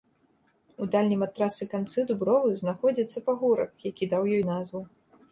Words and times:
У 0.83 0.85
дальнім 0.93 1.19
ад 1.25 1.33
трасы 1.39 1.67
канцы 1.73 2.05
дубровы 2.11 2.55
знаходзіцца 2.61 3.23
пагорак, 3.27 3.71
які 3.89 4.09
даў 4.15 4.23
ёй 4.39 4.43
назву. 4.51 4.81